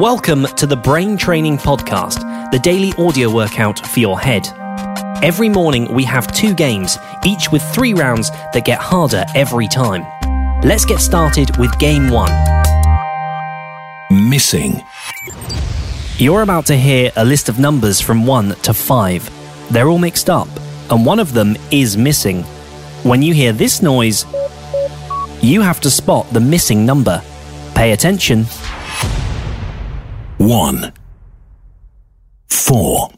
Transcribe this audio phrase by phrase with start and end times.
[0.00, 4.48] Welcome to the Brain Training Podcast, the daily audio workout for your head.
[5.22, 10.06] Every morning we have two games, each with three rounds that get harder every time.
[10.62, 12.32] Let's get started with game one.
[14.10, 14.82] Missing.
[16.16, 19.70] You're about to hear a list of numbers from 1 to 5.
[19.70, 20.48] They're all mixed up,
[20.88, 22.44] and one of them is missing.
[23.02, 24.24] When you hear this noise,
[25.42, 27.22] you have to spot the missing number.
[27.74, 28.46] Pay attention.
[30.40, 30.94] One.
[32.48, 33.10] Four.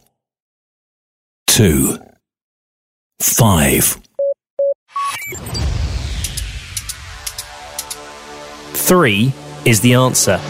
[1.46, 1.98] Two.
[3.20, 3.96] Five.
[8.72, 9.32] Three
[9.64, 10.40] is the answer.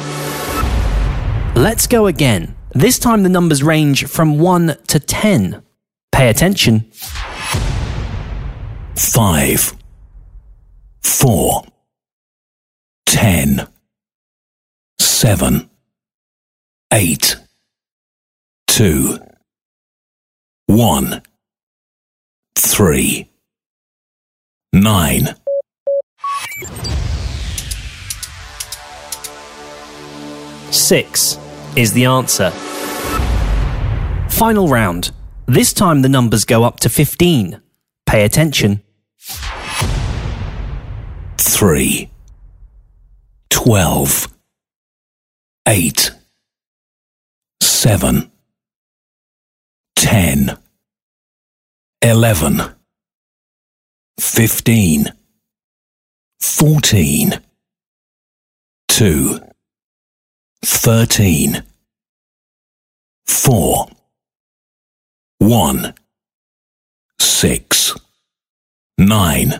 [1.54, 2.54] Let's go again.
[2.70, 5.62] This time the numbers range from 1 to 10.
[6.10, 6.90] Pay attention.
[8.96, 9.74] Five.
[11.02, 11.64] Four.
[13.04, 13.68] Ten.
[14.98, 15.68] Seven.
[16.94, 17.36] Eight.
[18.66, 19.18] Two.
[20.66, 21.22] One.
[22.54, 23.30] Three.
[24.74, 25.34] Nine.
[30.70, 31.38] Six
[31.76, 32.50] is the answer.
[34.28, 35.12] Final round.
[35.46, 37.58] This time the numbers go up to 15.
[38.04, 38.82] Pay attention.
[41.38, 42.10] Three.
[43.48, 44.28] Twelve.
[45.66, 46.10] Eight.
[47.84, 48.30] Seven.
[49.96, 50.56] Ten.
[52.00, 52.62] Eleven.
[54.20, 55.06] Fifteen.
[56.38, 57.40] Fourteen.
[58.86, 59.40] Two.
[60.64, 61.64] Thirteen.
[63.26, 63.88] Four.
[65.38, 65.94] One.
[67.18, 67.96] Six.
[68.96, 69.58] Nine.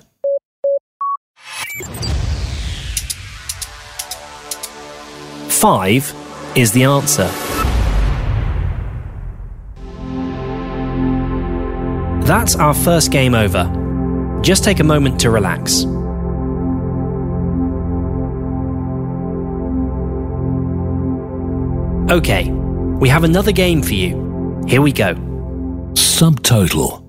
[5.49, 6.15] Five
[6.55, 7.52] is the answer.
[12.33, 13.71] That's our first game over.
[14.41, 15.85] Just take a moment to relax.
[22.11, 24.63] Okay, we have another game for you.
[24.67, 25.13] Here we go.
[25.93, 27.05] Subtotal.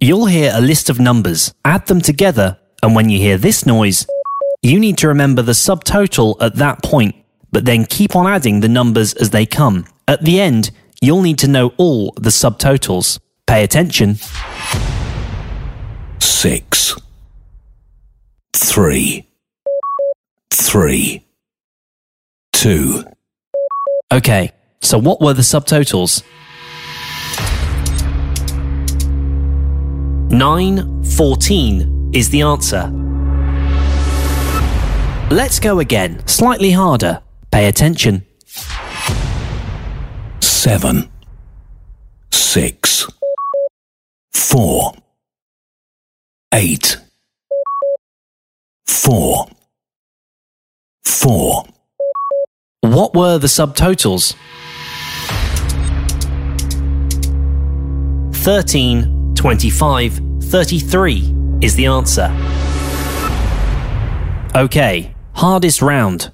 [0.00, 4.04] You'll hear a list of numbers, add them together, and when you hear this noise,
[4.62, 7.14] you need to remember the subtotal at that point,
[7.52, 9.86] but then keep on adding the numbers as they come.
[10.08, 13.20] At the end, you'll need to know all the subtotals.
[13.46, 14.16] Pay attention.
[16.18, 16.96] Six.
[18.52, 19.28] Three.
[20.50, 21.24] Three.
[22.52, 23.04] Two.
[24.12, 26.22] Okay, so what were the subtotals?
[30.30, 32.90] 9, 14 is the answer.
[35.30, 37.22] Let's go again, slightly harder.
[37.50, 38.24] Pay attention.
[40.40, 41.08] Seven.
[42.32, 43.06] Six.
[44.56, 44.94] Four.
[46.54, 46.96] Eight.
[48.86, 49.48] Four.
[51.04, 51.64] Four.
[52.80, 54.34] What were the subtotals?
[58.32, 62.34] 13, 25, 33 is the answer.
[64.54, 66.32] Okay, hardest round.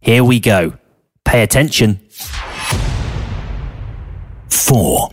[0.00, 0.72] Here we go.
[1.26, 2.00] Pay attention.
[4.48, 5.10] Four.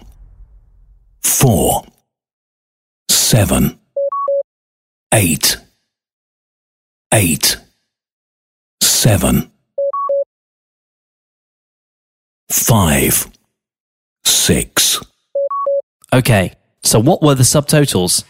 [1.21, 1.83] Four.
[3.25, 3.79] Seven.
[5.11, 5.57] Eight.
[7.11, 7.57] Eight.
[8.81, 9.51] Seven.
[12.51, 13.25] Five.
[14.23, 15.01] Six.
[16.13, 18.23] Okay, so what were the subtotals?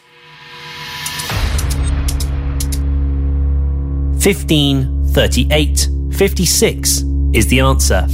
[4.22, 7.04] 15, 38, 56
[7.34, 8.08] is the answer.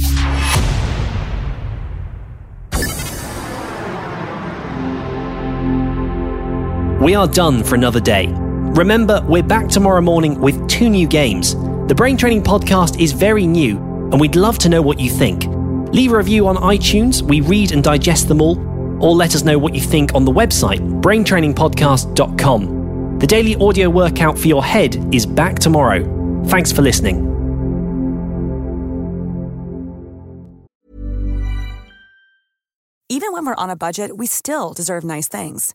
[7.02, 8.28] We are done for another day.
[8.28, 11.56] Remember, we're back tomorrow morning with two new games.
[11.88, 13.76] The Brain Training Podcast is very new,
[14.12, 15.46] and we'd love to know what you think.
[15.92, 18.56] Leave a review on iTunes, we read and digest them all,
[19.04, 23.18] or let us know what you think on the website, braintrainingpodcast.com.
[23.18, 26.44] The daily audio workout for your head is back tomorrow.
[26.46, 27.30] Thanks for listening.
[33.08, 35.74] Even when we're on a budget, we still deserve nice things.